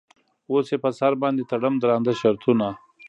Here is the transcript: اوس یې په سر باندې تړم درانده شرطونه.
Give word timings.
اوس 0.51 0.65
یې 0.73 0.77
په 0.83 0.89
سر 0.99 1.11
باندې 1.21 1.47
تړم 1.51 1.73
درانده 1.81 2.13
شرطونه. 2.21 2.67